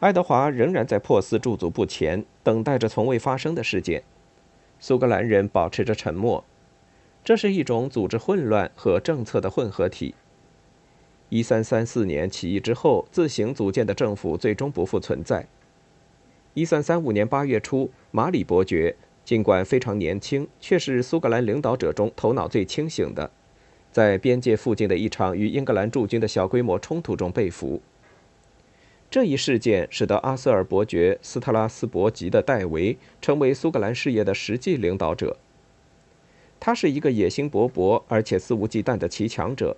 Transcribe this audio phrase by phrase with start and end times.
[0.00, 4.04] 爱德华仍然在珀斯驻足不前，等待着从未发生的事件。
[4.78, 6.44] 苏格兰人保持着沉默，
[7.24, 10.14] 这是一种组织混乱和政策的混合体。
[11.30, 15.48] 一三三四年起义之后，自行组建的政府最终不复存在。
[16.54, 18.94] 一三三五年八月初，马里伯爵
[19.24, 23.28] 尽管非常年轻，却是苏格兰领导者中头脑最清醒的。
[23.90, 27.82] 在边界附近的一场与英格兰驻军的小规模冲突中被俘。
[29.10, 35.38] 这一事件使得阿瑟尔伯爵斯特拉斯伯吉的戴维成为苏格兰事业的实际领导者。
[36.60, 39.76] 他是一个野心勃勃而且肆无忌惮的骑强者，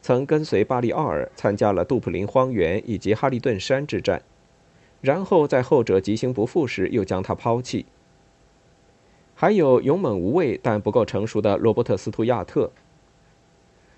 [0.00, 4.22] 曾跟随巴利奥尔参加了杜普林荒原以及哈利顿山之战，
[5.00, 7.86] 然后在后者急行不复时又将他抛弃。
[9.34, 12.70] 还有勇猛无畏但不够成熟的罗伯特斯图亚特。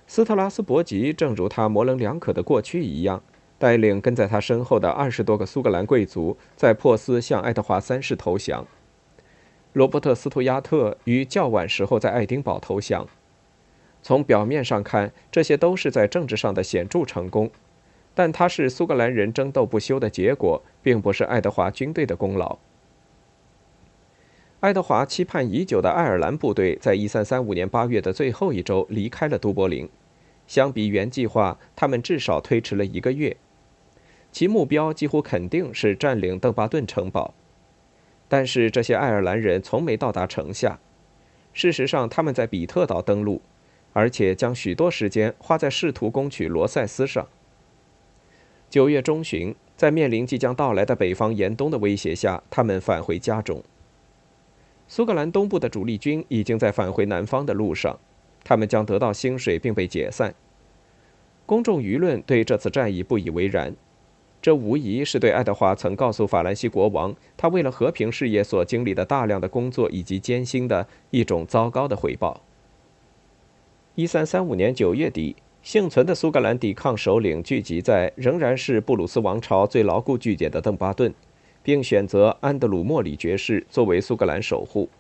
[0.07, 3.23] 斯特拉斯伯吉正如他模棱两可的过去一样，
[3.59, 8.67] 带领跟在他身后的二十多个苏格兰贵族在珀斯向爱德华三世投降。
[9.73, 13.09] 罗伯特·斯图亚特于较晚时候在爱丁堡投降。
[14.03, 17.51] 从表面上看，这些都是在政治上的显著成功，
[18.15, 22.59] 但他是苏格兰人争斗不休的结果，并不是爱德华军队的功劳。
[24.61, 29.89] 爱德华期盼已久的爱尔兰部队在1335年8月的最后一周离开了都柏林。
[30.47, 33.37] 相比原计划，他们至少推迟了一个月。
[34.35, 37.33] 其目标几乎肯定是占领邓巴顿城堡。
[38.27, 40.81] 但是这些爱尔兰人从没到达城下。
[41.53, 43.41] 事实上，他们在比特岛登陆，
[43.93, 47.29] 而且将许多时间花在试图攻取罗塞斯上。
[48.69, 53.63] 九月中旬，在面临即将到来的北方严冬的威胁下，他们返回家中。
[54.89, 57.97] 苏格兰东部的主力军已经在返回南方的路上，
[58.43, 60.35] 他们将得到薪水并被解散。
[61.47, 63.77] 公众舆论对这次战役不以为然，
[64.45, 72.43] 这无疑是对爱德华曾告诉法兰西国王他为了和平事业所经历的大量的工作以及艰辛的一种糟糕的回报。
[73.95, 81.15] 一三三五年九月底，幸存的苏格兰抵抗首领聚集在仍然是布鲁斯王朝最牢固据点的邓巴顿。
[81.63, 84.91] 并选择安德鲁·莫里爵士作为苏格兰守护。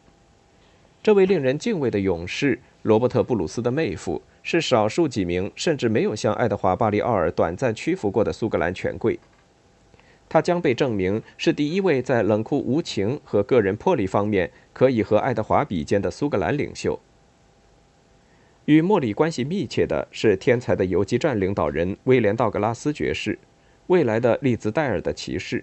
[1.03, 9.21] 这位令人敬畏的勇士，罗伯特·布鲁斯的妹夫，是少数几名甚至没有向爱德华·巴里奥尔短暂屈服过的苏格兰权贵。
[10.34, 16.99] 他将被证明是第一位在冷酷无情和个人魄力方面可以和爱德华比肩的苏格兰领袖。
[18.65, 23.39] 与莫里关系密切的是天才的游击战领导人威廉·道格拉斯爵士，
[23.87, 25.62] 未来的利兹戴尔的骑士。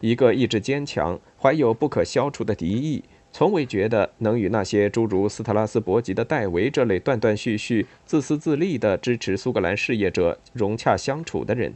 [0.00, 3.02] 一个意志坚强、怀有不可消除的敌意，
[3.32, 11.72] 从未觉得能与那些诸如斯特拉斯伯吉的戴维这类断断续续、自私自利的支持苏格兰事业者融洽相处的人。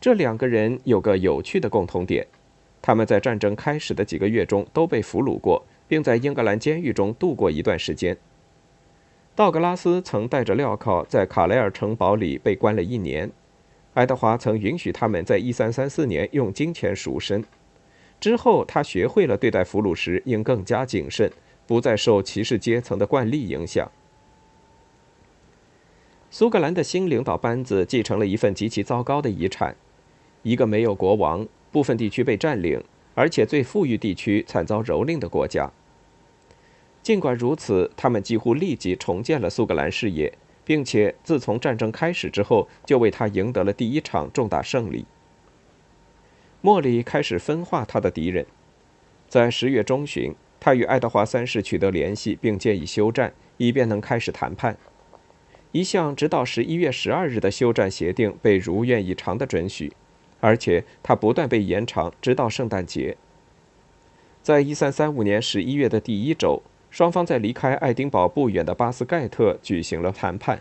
[0.00, 2.26] 这两个人有个有趣的共同点：
[2.80, 8.16] 他们在战争开始的几个月中都被俘虏过，并在英格兰监狱中度过一段时间。
[9.34, 13.30] 道格拉斯曾带着镣铐在卡莱尔城堡里被关了一年。
[13.94, 17.44] 爱德华曾允许他们在1334年用金钱赎身，
[18.20, 21.30] 之后他学会了对待俘虏时应更加谨慎，
[21.66, 23.90] 不再受骑士阶层的惯例影响。
[26.30, 29.74] 苏格兰的新领导班子继承了一份极其糟糕的遗产：
[30.42, 32.82] 一个没有国王、部分地区被占领，
[33.14, 35.70] 而且最富裕地区惨遭蹂躏的国家。
[37.02, 40.32] 尽管如此，他们几乎立即重建了苏格兰事业。
[40.68, 45.06] 并且自从战争开始之后，就为他赢得了第一场重大胜利。
[46.60, 48.44] 莫里开始分化他的敌人，
[49.30, 54.76] 在十月中旬，他与爱德华三世取得联系，并建议休战，以便能开始谈判。
[55.72, 59.90] 一项直到十一月十二日的休战协定被如愿以偿的准许，
[60.40, 63.16] 而且它不断被延长，直到圣诞节。
[64.42, 66.62] 在一三三五年十一月的第一周。
[66.90, 70.58] 双方在离开爱丁堡不远的巴斯盖特举行了谈判。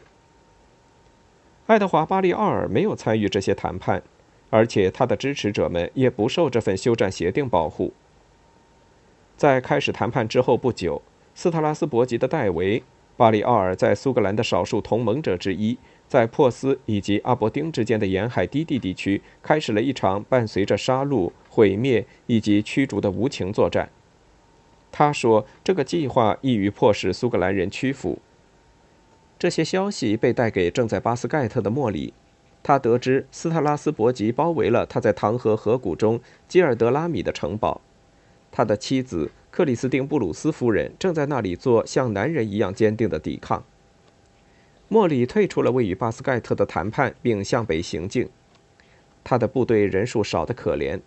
[1.67, 4.03] 爱德华·巴利奥尔没有参与这些谈判，
[4.49, 7.93] 而且他的支持者们也不受这份休战协定保护。
[9.37, 11.01] 在开始谈判之后不久，
[11.33, 12.81] 斯特拉斯伯吉的戴维·
[13.15, 15.77] 巴里奥尔在苏格兰的少数同盟者之一，
[16.07, 23.89] 在珀斯以及阿伯丁之间的沿海低地地区开始了一场伴随着杀戮、毁灭以及驱逐的无情作战。
[24.91, 28.19] 他说：“这个计划易于迫使苏格兰人屈服。”
[29.37, 32.13] 这些消息被带给正在巴斯盖特的莫里。
[32.63, 37.79] 他得知斯特拉斯伯吉包围了他在唐河河谷中基尔德拉米的城堡，
[38.51, 43.63] 他的妻子克里斯汀·布鲁斯夫人正在那里做像男人一样坚定的抵抗。
[44.89, 48.29] 莫里退出了位于巴斯盖特的谈判，并向北行进。
[49.23, 51.01] 他的部队人数少得可怜，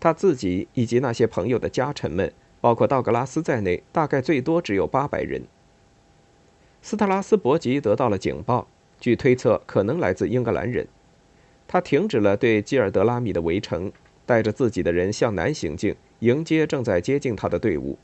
[0.00, 5.42] 他自己以及那些朋友的家臣们，包括道格拉斯在内，大概最多只有八百人。
[6.80, 8.66] 斯特拉斯伯吉得到了警报，
[8.98, 10.88] 据推测可能来自英格兰人，
[11.68, 13.92] 他停止了对基尔德拉米的围城，
[14.26, 17.96] 带着自己的人向南行进，迎接正在接近他的队伍。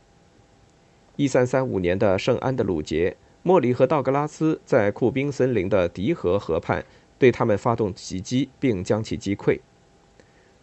[1.17, 6.85] 一三三五年的圣安德鲁节，莫里和道格拉斯在库宾森林的迪河河畔
[7.19, 9.59] 对他们发动袭击，并将其击溃。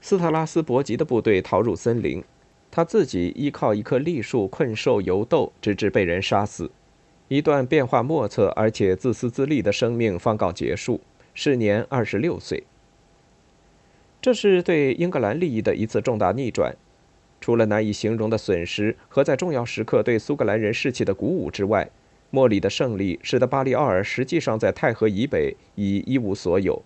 [0.02, 2.24] 斯特拉斯伯吉的部队逃入森林，
[2.70, 6.70] 他自己依靠一棵栗树困兽犹斗，直至被人杀死。
[7.28, 11.02] 一段变化莫测而且自私自利的生命方告结束，
[11.34, 12.64] 时年二十六岁。
[14.22, 16.76] 这是对英格兰利益的一次重大逆转。
[17.42, 21.90] 除了难以形容的损失和在重要时刻对苏格兰人士气的鼓舞之外，
[22.30, 26.82] 莫里的胜利使得巴利奥尔实际上在泰河以北已一无所有。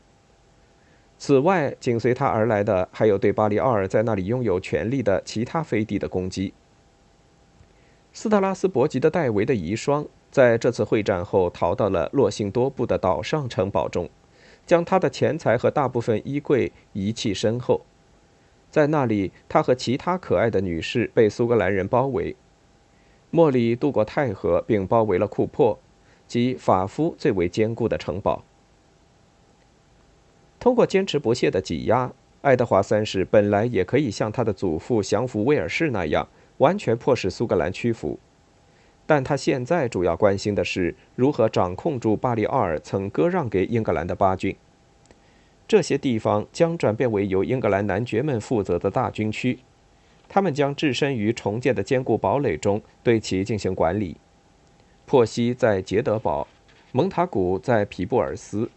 [1.17, 6.53] 此外，紧随他而来的还有对巴利奥尔在那里拥有权力的其他飞地的攻击。
[8.13, 14.09] 斯特拉斯伯吉的戴维的遗孀在这次会战后逃到了洛辛多布的岛上城堡中，
[14.65, 17.81] 将他的钱财和大部分衣柜遗弃身后。
[18.71, 22.35] 在那里，他和其他可爱的女士被苏格兰人包围。
[23.31, 25.77] 莫里渡过泰河，并包围了库珀，
[26.27, 28.43] 即法夫最为坚固的城堡。
[30.59, 32.11] 通过坚持不懈的挤压，
[32.41, 36.27] 爱德华三世本来也可以像他的祖父降服威尔士那样，
[36.57, 38.19] 完全迫使苏格兰屈服。
[39.05, 44.55] 但他现在主要关心的是如何掌控住巴里奥尔曾割让给英格兰的八郡。
[45.67, 49.59] 这些地方将转变为由英格兰男爵们负责的大军区，
[50.29, 54.15] 他们将置身于重建的坚固堡垒中，对其进行管理。
[55.05, 56.47] 珀西在杰德堡，
[56.91, 58.69] 蒙塔古在皮布尔斯，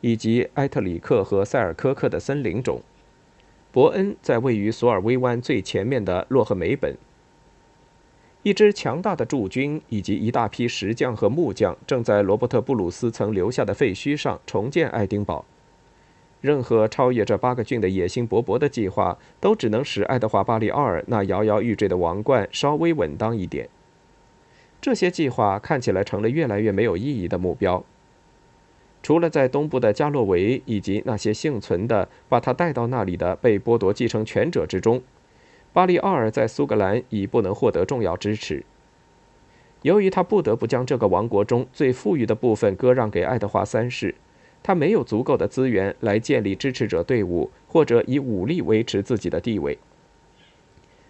[0.00, 2.80] 以及埃特里克和塞尔科克的森林中。
[3.72, 6.96] 伯恩在位于索尔威湾最前面的洛赫梅本。
[8.44, 15.44] 一支强大的驻军以及一大批石匠和木匠正在罗伯特布鲁斯曾留下的废墟上重建爱丁堡。
[16.42, 23.68] 任何超越这八个郡的野心勃勃的计划，都只能使爱德华·巴里奥尔那摇摇欲坠的王冠稍微稳当一点。
[24.80, 27.84] 这些计划看起来成了越来越没有意义的目标。
[29.04, 35.00] 除了在东部的加洛维以及那些幸存的把他带到那里的被剥夺继承权者之中，
[35.72, 38.64] 巴里奥尔在苏格兰已不能获得重要支持。
[39.82, 44.14] 由于他不得不将这个王国中最富裕的部分割让给爱德华三世。
[44.62, 49.78] 他没有足够的资源来建立支持者队伍，或者以武力维持自己的地位。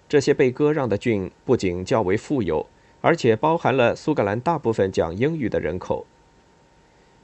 [0.08, 2.66] 这些被割让的郡不仅较为富有，
[3.00, 6.06] 而且包含了苏格兰大部分讲英语的人口。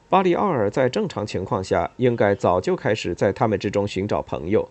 [0.09, 4.69] 巴里奥尔在正常情况下应该早就开始在他们之中寻找朋友。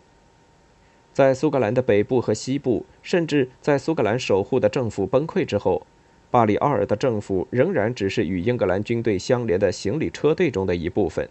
[1.14, 5.86] 在苏格兰的北部和西部，甚至在苏格兰守护的政府崩溃之后。
[6.30, 11.30] 巴里奥尔的政府仍然只是与英格兰军队相连的行李车队中的一部分。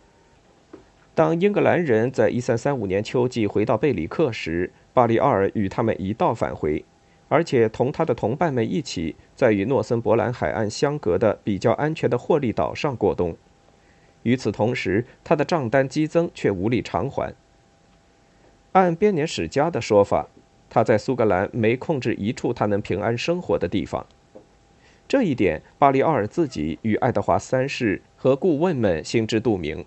[1.16, 6.84] 当英格兰人在1335年秋季回到贝里克时，巴里奥尔与他们一道返回，
[7.30, 13.34] 而且同他的同伴们一起在与诺森伯兰海岸相隔的比较安全的霍利岛上过冬。
[14.24, 17.32] 与此同时，他的账单激增却无力偿还。
[18.72, 20.28] 按编年史家的说法，
[20.68, 24.04] 他在苏格兰没控制一处他能平安生活的地方。
[25.08, 29.82] 这一点，巴里奥尔自己与爱德华三世和顾问们心知肚明。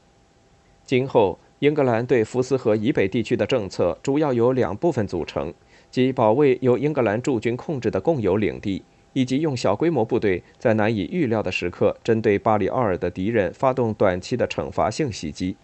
[0.90, 5.54] 今后，英格兰对福斯河以北地区的政策主要由两部分组成：
[5.92, 8.82] 即保卫由英格兰驻军控制的共有领地，
[9.14, 15.56] 以及用小规模部队在难以预料的时刻针对巴里奥尔的敌人发动短期的惩罚性袭击。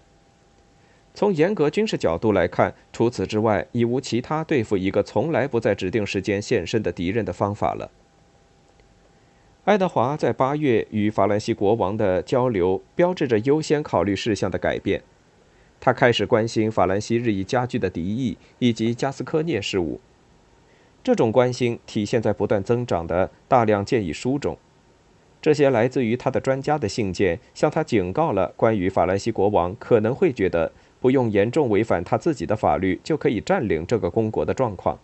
[1.15, 7.89] 从严格军事角度来看，除此之外，已无其他对付一个从来不在指定时间现身的敌人的方法了。
[9.63, 15.01] 爱德华在八月与法兰西国王的交流，标志着优先考虑事项的改变。
[15.86, 20.01] 他开始关心法兰西日益加剧的敌意以及加斯科涅事务。
[21.04, 24.58] 这种关心体现在不断增长的大量建议书中。
[25.39, 34.98] 这些来自于他的专家的信件，向他警告了关于法兰西国王可能会觉得不用严重违反他自己的法律就可以占领这个公国的状况。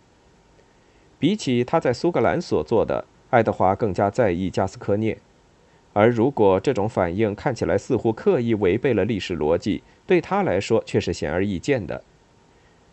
[1.20, 3.04] 比起他在苏格兰所做的。
[3.30, 5.16] 爱德华更加在意加斯科涅，
[5.92, 12.02] 而如果这种反应看起来似乎刻意违背了历史逻辑，对他来说却是显而易见的。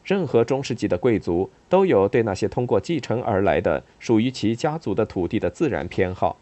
[0.04, 6.38] 任何中世纪的贵族都有对那些通过继承而来的属于其家族的土地的自然偏好，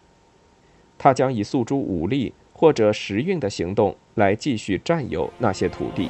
[0.97, 6.09] 他将以诉诸武力或者时运的行动来继续占有那些土地。